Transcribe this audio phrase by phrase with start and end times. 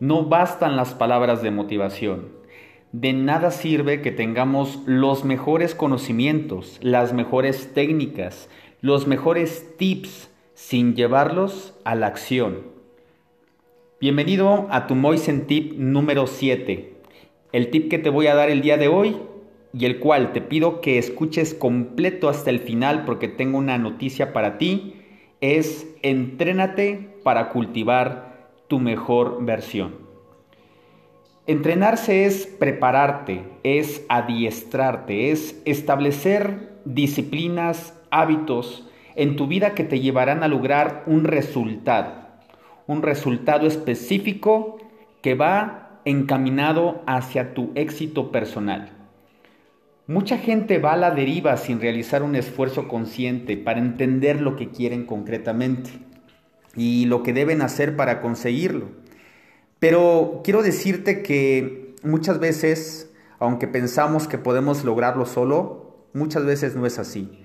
[0.00, 2.28] No bastan las palabras de motivación.
[2.90, 8.48] De nada sirve que tengamos los mejores conocimientos, las mejores técnicas,
[8.80, 12.62] los mejores tips sin llevarlos a la acción.
[14.00, 16.94] Bienvenido a tu Moisen Tip número 7.
[17.52, 19.18] El tip que te voy a dar el día de hoy
[19.74, 24.32] y el cual te pido que escuches completo hasta el final porque tengo una noticia
[24.32, 24.94] para ti
[25.42, 28.29] es entrénate para cultivar
[28.70, 29.96] tu mejor versión.
[31.48, 40.44] Entrenarse es prepararte, es adiestrarte, es establecer disciplinas, hábitos en tu vida que te llevarán
[40.44, 42.12] a lograr un resultado,
[42.86, 44.78] un resultado específico
[45.20, 48.92] que va encaminado hacia tu éxito personal.
[50.06, 54.68] Mucha gente va a la deriva sin realizar un esfuerzo consciente para entender lo que
[54.68, 55.90] quieren concretamente
[56.74, 58.86] y lo que deben hacer para conseguirlo.
[59.78, 66.86] Pero quiero decirte que muchas veces, aunque pensamos que podemos lograrlo solo, muchas veces no
[66.86, 67.44] es así.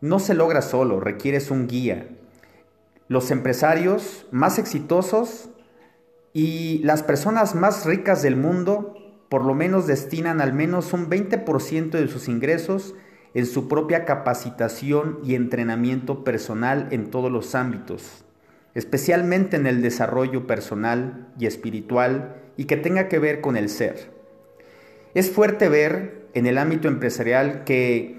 [0.00, 2.08] No se logra solo, requieres un guía.
[3.08, 5.50] Los empresarios más exitosos
[6.32, 8.94] y las personas más ricas del mundo
[9.28, 12.94] por lo menos destinan al menos un 20% de sus ingresos
[13.34, 18.24] en su propia capacitación y entrenamiento personal en todos los ámbitos
[18.74, 24.10] especialmente en el desarrollo personal y espiritual y que tenga que ver con el ser.
[25.14, 28.18] Es fuerte ver en el ámbito empresarial que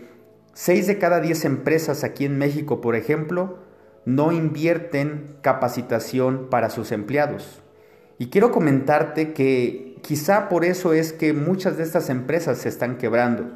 [0.53, 3.59] 6 de cada 10 empresas aquí en México, por ejemplo,
[4.05, 7.61] no invierten capacitación para sus empleados.
[8.17, 12.97] Y quiero comentarte que quizá por eso es que muchas de estas empresas se están
[12.97, 13.49] quebrando.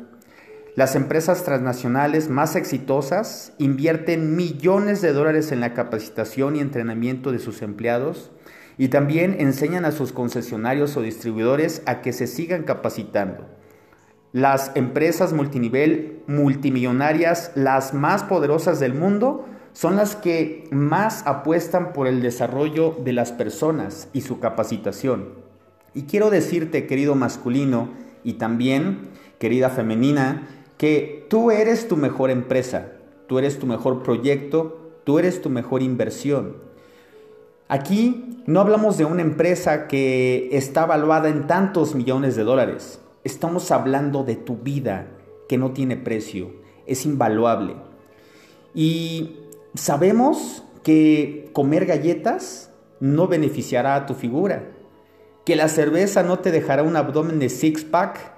[0.76, 7.38] Las empresas transnacionales más exitosas invierten millones de dólares en la capacitación y entrenamiento de
[7.38, 8.32] sus empleados
[8.80, 13.46] y también enseñan a sus concesionarios o distribuidores a que se sigan capacitando.
[14.32, 22.08] Las empresas multinivel multimillonarias, las más poderosas del mundo, son las que más apuestan por
[22.08, 25.36] el desarrollo de las personas y su capacitación.
[25.94, 27.90] Y quiero decirte, querido masculino,
[28.24, 30.48] y también, querida femenina,
[30.84, 32.92] que tú eres tu mejor empresa,
[33.28, 36.58] tú eres tu mejor proyecto, tú eres tu mejor inversión.
[37.70, 43.00] Aquí no hablamos de una empresa que está valuada en tantos millones de dólares.
[43.24, 45.08] Estamos hablando de tu vida
[45.48, 46.52] que no tiene precio,
[46.86, 47.78] es invaluable.
[48.76, 49.38] Y
[49.76, 54.74] sabemos que comer galletas no beneficiará a tu figura,
[55.46, 58.33] que la cerveza no te dejará un abdomen de six-pack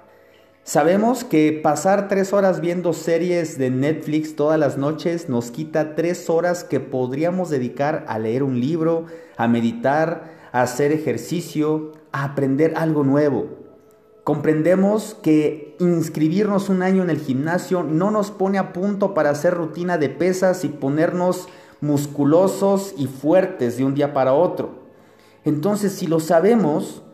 [0.66, 6.28] Sabemos que pasar tres horas viendo series de Netflix todas las noches nos quita tres
[6.28, 9.04] horas que podríamos dedicar a leer un libro,
[9.36, 13.46] a meditar, a hacer ejercicio, a aprender algo nuevo.
[14.24, 19.54] Comprendemos que inscribirnos un año en el gimnasio no nos pone a punto para hacer
[19.54, 21.48] rutina de pesas y ponernos
[21.80, 24.80] musculosos y fuertes de un día para otro.
[25.44, 27.04] Entonces, si lo sabemos,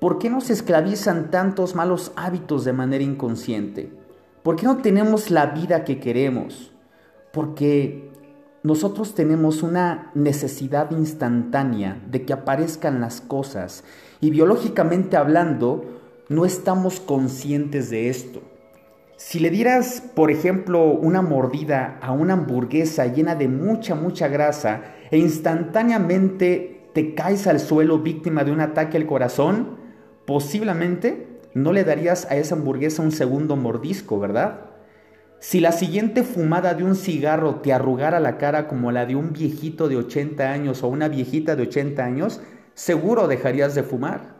[0.00, 3.90] ¿Por qué nos esclavizan tantos malos hábitos de manera inconsciente?
[4.42, 6.70] ¿Por qué no tenemos la vida que queremos?
[7.32, 8.10] Porque
[8.62, 13.84] nosotros tenemos una necesidad instantánea de que aparezcan las cosas
[14.20, 15.84] y biológicamente hablando
[16.28, 18.42] no estamos conscientes de esto.
[19.16, 24.82] Si le dieras, por ejemplo, una mordida a una hamburguesa llena de mucha, mucha grasa
[25.10, 29.85] e instantáneamente te caes al suelo víctima de un ataque al corazón,
[30.26, 34.60] posiblemente no le darías a esa hamburguesa un segundo mordisco, ¿verdad?
[35.38, 39.32] Si la siguiente fumada de un cigarro te arrugara la cara como la de un
[39.32, 42.40] viejito de 80 años o una viejita de 80 años,
[42.74, 44.36] seguro dejarías de fumar.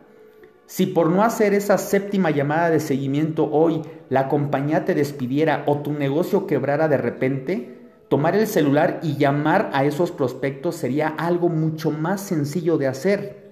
[0.65, 5.77] Si por no hacer esa séptima llamada de seguimiento hoy la compañía te despidiera o
[5.77, 7.77] tu negocio quebrara de repente,
[8.09, 13.46] tomar el celular y llamar a esos prospectos sería algo mucho más sencillo de hacer.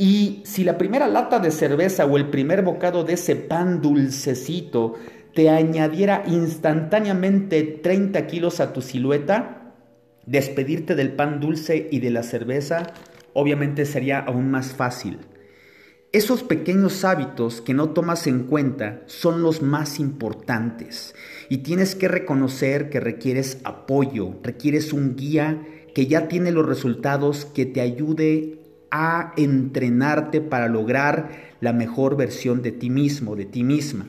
[0.00, 4.94] Y si la primera lata de cerveza o el primer bocado de ese pan dulcecito
[5.34, 9.74] te añadiera instantáneamente 30 kilos a tu silueta,
[10.24, 12.94] despedirte del pan dulce y de la cerveza
[13.34, 15.18] obviamente sería aún más fácil.
[16.12, 21.14] Esos pequeños hábitos que no tomas en cuenta son los más importantes
[21.50, 25.60] y tienes que reconocer que requieres apoyo, requieres un guía
[25.94, 28.59] que ya tiene los resultados que te ayude
[28.90, 34.06] a entrenarte para lograr la mejor versión de ti mismo, de ti misma.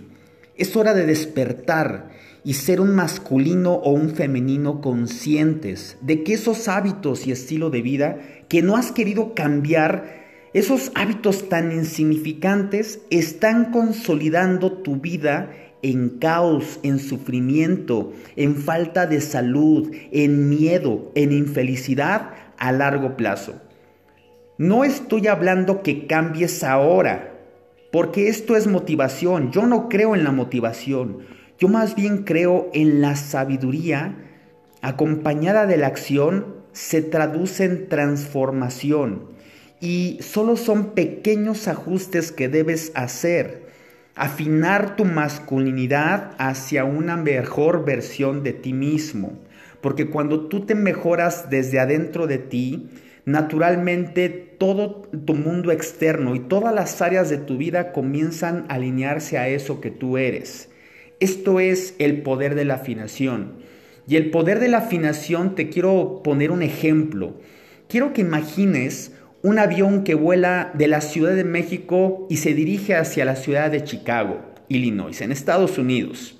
[0.55, 2.09] Es hora de despertar
[2.43, 7.81] y ser un masculino o un femenino conscientes de que esos hábitos y estilo de
[7.81, 8.17] vida
[8.47, 10.21] que no has querido cambiar
[10.53, 15.49] Esos hábitos tan insignificantes están consolidando tu vida
[15.81, 23.61] en caos, en sufrimiento, en falta de salud, en miedo, en infelicidad a largo plazo.
[24.61, 27.33] No estoy hablando que cambies ahora,
[27.91, 29.51] porque esto es motivación.
[29.51, 31.25] Yo no creo en la motivación.
[31.57, 34.19] Yo más bien creo en la sabiduría
[34.83, 39.29] acompañada de la acción se traduce en transformación
[39.79, 43.65] y solo son pequeños ajustes que debes hacer.
[44.13, 49.39] Afinar tu masculinidad hacia una mejor versión de ti mismo.
[49.81, 52.89] Porque cuando tú te mejoras desde adentro de ti,
[53.25, 59.37] naturalmente todo tu mundo externo y todas las áreas de tu vida comienzan a alinearse
[59.37, 60.69] a eso que tú eres.
[61.19, 63.61] Esto es el poder de la afinación.
[64.07, 67.39] Y el poder de la afinación te quiero poner un ejemplo.
[67.87, 69.13] Quiero que imagines
[69.43, 73.71] un avión que vuela de la Ciudad de México y se dirige hacia la ciudad
[73.71, 76.39] de Chicago, Illinois, en Estados Unidos.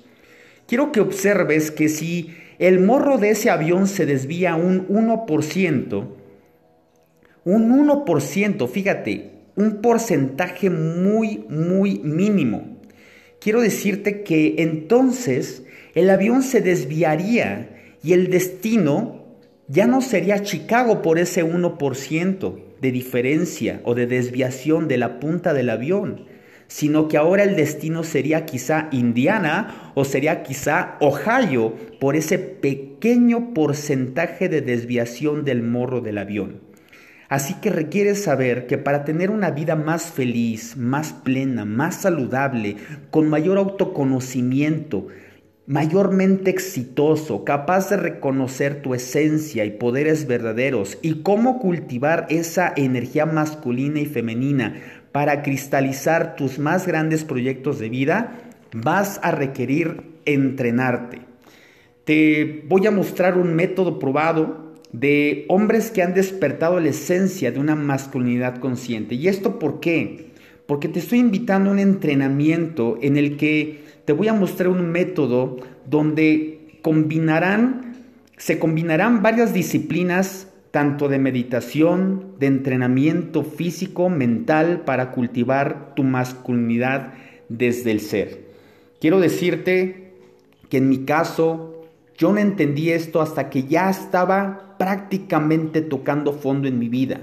[0.66, 6.06] Quiero que observes que si el morro de ese avión se desvía un 1%,
[7.44, 12.78] un 1%, fíjate, un porcentaje muy, muy mínimo.
[13.40, 17.70] Quiero decirte que entonces el avión se desviaría
[18.02, 19.22] y el destino
[19.68, 25.54] ya no sería Chicago por ese 1% de diferencia o de desviación de la punta
[25.54, 26.26] del avión,
[26.68, 33.54] sino que ahora el destino sería quizá Indiana o sería quizá Ohio por ese pequeño
[33.54, 36.71] porcentaje de desviación del morro del avión.
[37.32, 42.76] Así que requieres saber que para tener una vida más feliz, más plena, más saludable,
[43.10, 45.06] con mayor autoconocimiento,
[45.66, 53.24] mayormente exitoso, capaz de reconocer tu esencia y poderes verdaderos y cómo cultivar esa energía
[53.24, 58.40] masculina y femenina para cristalizar tus más grandes proyectos de vida,
[58.74, 61.22] vas a requerir entrenarte.
[62.04, 67.58] Te voy a mostrar un método probado de hombres que han despertado la esencia de
[67.58, 69.14] una masculinidad consciente.
[69.14, 70.32] ¿Y esto por qué?
[70.66, 74.90] Porque te estoy invitando a un entrenamiento en el que te voy a mostrar un
[74.90, 75.56] método
[75.86, 77.94] donde combinarán,
[78.36, 87.12] se combinarán varias disciplinas, tanto de meditación, de entrenamiento físico, mental, para cultivar tu masculinidad
[87.48, 88.40] desde el ser.
[89.00, 90.12] Quiero decirte
[90.68, 91.84] que en mi caso,
[92.16, 97.20] yo no entendí esto hasta que ya estaba prácticamente tocando fondo en mi vida.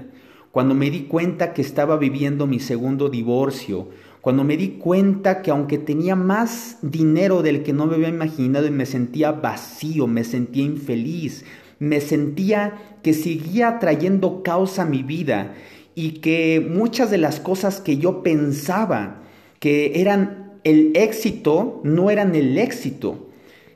[0.50, 3.90] Cuando me di cuenta que estaba viviendo mi segundo divorcio,
[4.22, 8.66] cuando me di cuenta que aunque tenía más dinero del que no me había imaginado
[8.66, 11.44] y me sentía vacío, me sentía infeliz,
[11.78, 15.52] me sentía que seguía trayendo causa a mi vida
[15.94, 19.20] y que muchas de las cosas que yo pensaba
[19.58, 23.26] que eran el éxito no eran el éxito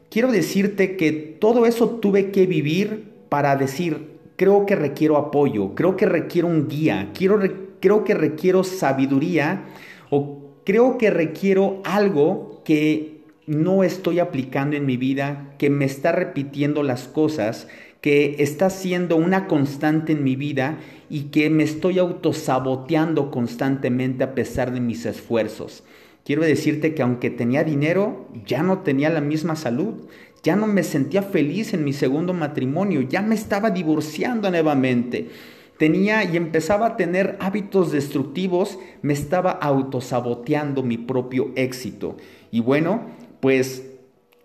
[0.08, 5.96] quiero decirte que todo eso tuve que vivir para decir, creo que requiero apoyo, creo
[5.96, 7.40] que requiero un guía, quiero,
[7.80, 9.64] creo que requiero sabiduría
[10.08, 16.12] o creo que requiero algo que no estoy aplicando en mi vida, que me está
[16.12, 17.66] repitiendo las cosas,
[18.00, 20.78] que está siendo una constante en mi vida
[21.10, 25.82] y que me estoy autosaboteando constantemente a pesar de mis esfuerzos.
[26.24, 30.06] Quiero decirte que aunque tenía dinero, ya no tenía la misma salud,
[30.44, 35.30] ya no me sentía feliz en mi segundo matrimonio, ya me estaba divorciando nuevamente.
[35.78, 42.16] Tenía y empezaba a tener hábitos destructivos, me estaba autosaboteando mi propio éxito.
[42.52, 43.06] Y bueno,
[43.40, 43.90] pues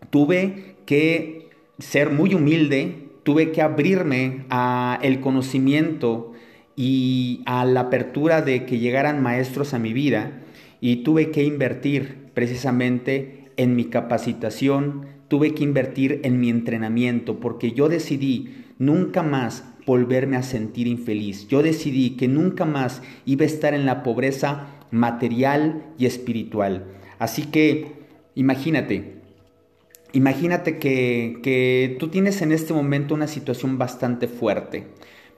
[0.09, 6.31] tuve que ser muy humilde, tuve que abrirme a el conocimiento
[6.77, 10.39] y a la apertura de que llegaran maestros a mi vida
[10.79, 17.71] y tuve que invertir precisamente en mi capacitación, tuve que invertir en mi entrenamiento, porque
[17.71, 21.47] yo decidí nunca más volverme a sentir infeliz.
[21.47, 26.85] Yo decidí que nunca más iba a estar en la pobreza material y espiritual.
[27.19, 27.93] Así que
[28.35, 29.21] imagínate,
[30.11, 34.87] imagínate que, que tú tienes en este momento una situación bastante fuerte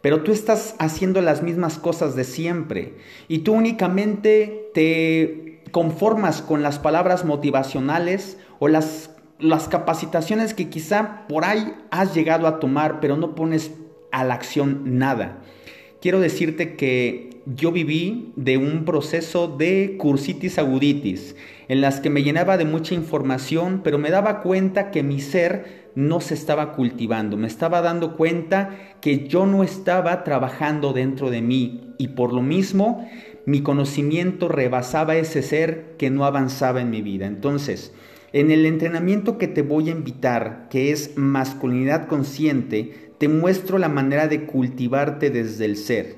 [0.02, 2.96] pero tú estás haciendo las mismas cosas de siempre
[3.28, 11.28] y tú únicamente te conformas con las palabras motivacionales o las, las capacitaciones que quizá
[11.28, 13.72] por ahí has llegado a tomar, pero no pones
[14.12, 15.40] a la acción nada.
[16.02, 21.36] Quiero decirte que yo viví de un proceso de cursitis aguditis,
[21.68, 25.90] en las que me llenaba de mucha información, pero me daba cuenta que mi ser
[25.96, 31.42] no se estaba cultivando, me estaba dando cuenta que yo no estaba trabajando dentro de
[31.42, 33.08] mí y por lo mismo
[33.46, 37.26] mi conocimiento rebasaba ese ser que no avanzaba en mi vida.
[37.26, 37.94] Entonces,
[38.34, 43.90] en el entrenamiento que te voy a invitar, que es masculinidad consciente, te muestro la
[43.90, 46.16] manera de cultivarte desde el ser,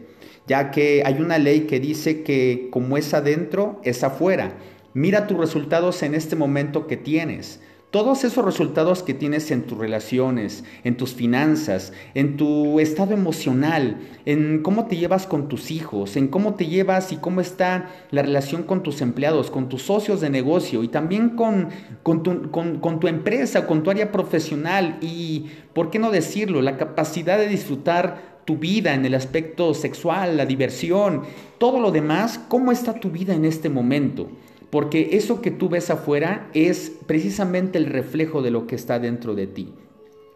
[0.48, 4.58] ya que hay una ley que dice que como es adentro, es afuera.
[4.94, 7.62] Mira tus resultados en este momento que tienes.
[7.94, 13.98] Todos esos resultados que tienes en tus relaciones, en tus finanzas, en tu estado emocional,
[14.26, 18.24] en cómo te llevas con tus hijos, en cómo te llevas y cómo está la
[18.24, 21.70] relación con tus empleados, con tus socios de negocio y también con,
[22.04, 28.42] tu empresa, con tu área profesional y, ¿por qué no decirlo?, la capacidad de disfrutar
[28.46, 31.26] tu vida en el aspecto sexual, la diversión,
[31.60, 34.32] todo lo demás, ¿cómo está tu vida en este momento?
[34.74, 39.36] Porque eso que tú ves afuera es precisamente el reflejo de lo que está dentro
[39.36, 39.72] de ti.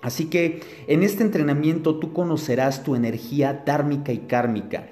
[0.04, 4.90] Así que en este entrenamiento tú conocerás tu energía dármica y kármica.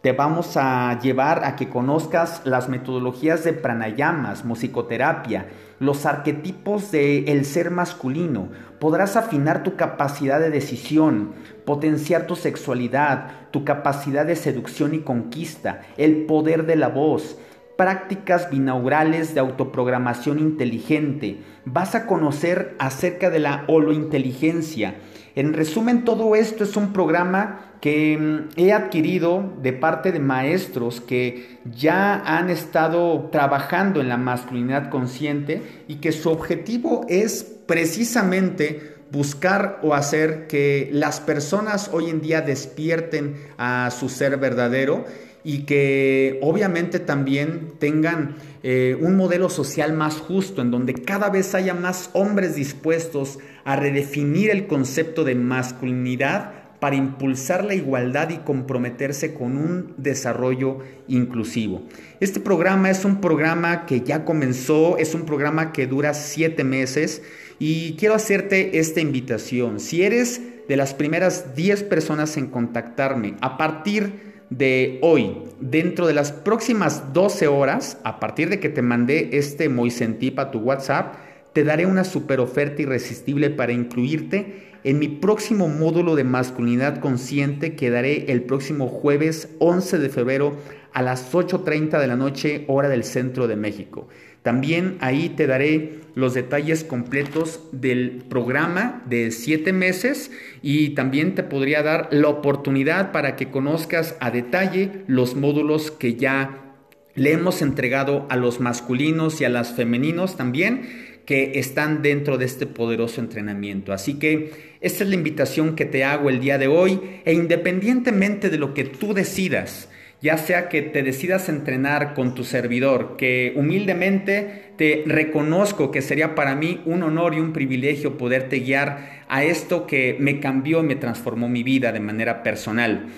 [0.00, 5.48] Te vamos a llevar a que conozcas las metodologías de pranayamas, musicoterapia,
[5.80, 8.50] los arquetipos del el ser masculino.
[8.78, 11.32] Podrás afinar tu capacidad de decisión,
[11.64, 17.38] potenciar tu sexualidad, tu capacidad de seducción y conquista, el poder de la voz,
[17.76, 21.38] prácticas binaurales de autoprogramación inteligente.
[21.64, 24.96] Vas a conocer acerca de la holointeligencia.
[25.34, 31.00] En resumen, todo esto es un programa que mm, he adquirido de parte de maestros
[31.00, 38.94] que ya han estado trabajando en la masculinidad consciente y que su objetivo es precisamente
[39.10, 45.04] buscar o hacer que las personas hoy en día despierten a su ser verdadero
[45.44, 51.54] y que obviamente también tengan eh, un modelo social más justo, en donde cada vez
[51.54, 58.38] haya más hombres dispuestos a redefinir el concepto de masculinidad para impulsar la igualdad y
[58.38, 61.82] comprometerse con un desarrollo inclusivo.
[62.20, 67.22] Este programa es un programa que ya comenzó, es un programa que dura siete meses
[67.58, 69.80] y quiero hacerte esta invitación.
[69.80, 76.14] Si eres de las primeras 10 personas en contactarme a partir de hoy, dentro de
[76.14, 81.16] las próximas 12 horas, a partir de que te mandé este Moisentip a tu WhatsApp,
[81.52, 87.74] te daré una super oferta irresistible para incluirte en mi próximo módulo de masculinidad consciente
[87.74, 90.56] que daré el próximo jueves 11 de febrero
[90.92, 94.08] a las 8.30 de la noche hora del centro de México.
[94.44, 101.42] También ahí te daré los detalles completos del programa de siete meses y también te
[101.42, 106.74] podría dar la oportunidad para que conozcas a detalle los módulos que ya
[107.14, 112.44] le hemos entregado a los masculinos y a las femeninos también que están dentro de
[112.44, 113.94] este poderoso entrenamiento.
[113.94, 118.50] Así que esta es la invitación que te hago el día de hoy e independientemente
[118.50, 119.88] de lo que tú decidas,
[120.24, 126.34] ya sea que te decidas entrenar con tu servidor, que humildemente te reconozco que sería
[126.34, 130.84] para mí un honor y un privilegio poderte guiar a esto que me cambió y
[130.84, 133.08] me transformó mi vida de manera personal.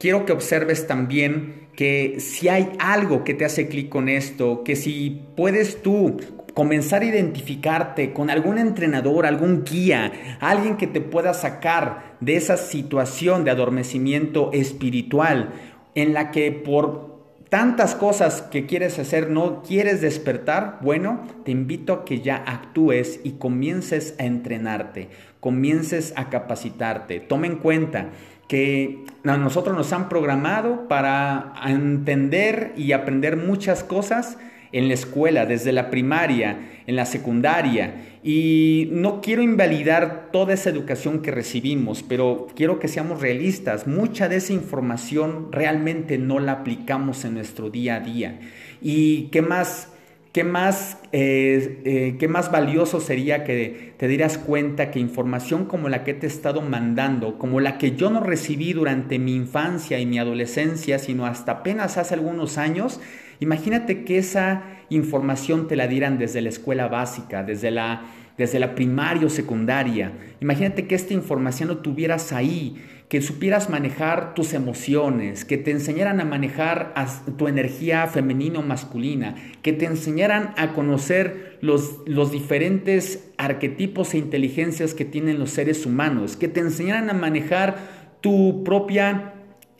[0.00, 4.74] Quiero que observes también que si hay algo que te hace clic con esto, que
[4.74, 6.18] si puedes tú
[6.54, 12.56] comenzar a identificarte con algún entrenador, algún guía, alguien que te pueda sacar de esa
[12.56, 15.52] situación de adormecimiento espiritual,
[15.94, 17.12] en la que por
[17.48, 23.20] tantas cosas que quieres hacer no quieres despertar, bueno, te invito a que ya actúes
[23.24, 27.20] y comiences a entrenarte, comiences a capacitarte.
[27.20, 28.08] Toma en cuenta
[28.48, 34.38] que a nosotros nos han programado para entender y aprender muchas cosas
[34.72, 38.18] en la escuela, desde la primaria, en la secundaria.
[38.24, 43.86] Y no quiero invalidar toda esa educación que recibimos, pero quiero que seamos realistas.
[43.86, 48.40] Mucha de esa información realmente no la aplicamos en nuestro día a día.
[48.80, 49.88] ¿Y qué más?
[50.32, 55.90] ¿Qué más, eh, eh, ¿Qué más valioso sería que te dieras cuenta que información como
[55.90, 59.98] la que te he estado mandando, como la que yo no recibí durante mi infancia
[60.00, 62.98] y mi adolescencia, sino hasta apenas hace algunos años,
[63.42, 68.02] Imagínate que esa información te la dieran desde la escuela básica, desde la,
[68.38, 70.12] desde la primaria o secundaria.
[70.40, 72.76] Imagínate que esta información lo tuvieras ahí,
[73.08, 76.94] que supieras manejar tus emociones, que te enseñaran a manejar
[77.36, 84.18] tu energía femenina o masculina, que te enseñaran a conocer los, los diferentes arquetipos e
[84.18, 89.34] inteligencias que tienen los seres humanos, que te enseñaran a manejar tu propia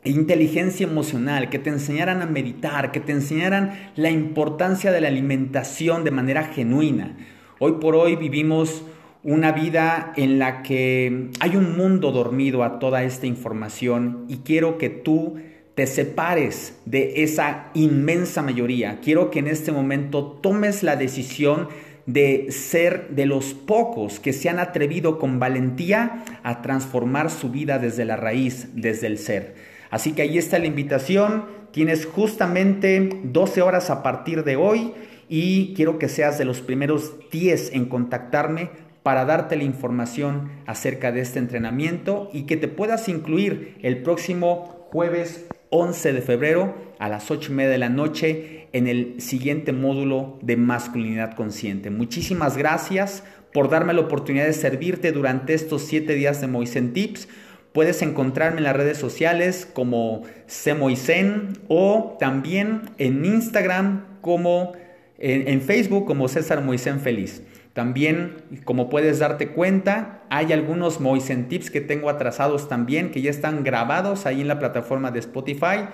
[0.05, 6.05] inteligencia emocional, que te enseñaran a meditar, que te enseñaran la importancia de la alimentación
[6.05, 7.17] de manera genuina.
[7.59, 8.85] Hoy por hoy vivimos
[9.23, 14.79] una vida en la que hay un mundo dormido a toda esta información y quiero
[14.79, 15.37] que tú
[15.77, 18.99] te separes de esa inmensa mayoría.
[19.01, 21.69] Quiero que en este momento tomes la decisión
[22.07, 27.79] de ser de los pocos que se han atrevido con valentía a transformar su vida
[27.79, 29.72] desde la raíz, desde el ser.
[29.93, 31.45] Así que ahí está la invitación.
[31.71, 34.95] Tienes justamente 12 horas a partir de hoy
[35.29, 38.71] y quiero que seas de los primeros 10 en contactarme
[39.03, 44.89] para darte la información acerca de este entrenamiento y que te puedas incluir el próximo
[44.91, 49.73] jueves 11 de febrero a las 8 y media de la noche en el siguiente
[49.73, 51.91] módulo de masculinidad consciente.
[51.91, 57.29] Muchísimas gracias por darme la oportunidad de servirte durante estos 7 días de Moisen Tips.
[57.73, 64.75] Puedes encontrarme en las redes sociales como Semoisen o también en Instagram como
[65.19, 67.43] en, Facebook como César Moisen Feliz.
[67.73, 73.31] También, como puedes darte cuenta, hay algunos Moisen Tips que tengo atrasados también, que ya
[73.31, 75.89] están grabados ahí en la plataforma de Spotify.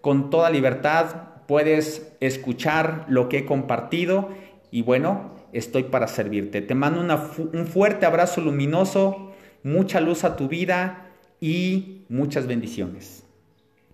[0.00, 1.06] Con toda libertad
[1.46, 4.30] puedes escuchar lo que he compartido
[4.70, 6.62] y bueno, estoy para servirte.
[6.62, 9.32] Te mando un fuerte abrazo luminoso,
[9.62, 11.07] mucha luz a tu vida
[11.40, 13.24] y muchas bendiciones.